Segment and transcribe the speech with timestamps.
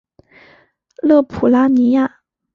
[1.03, 2.21] 勒普拉尼亚。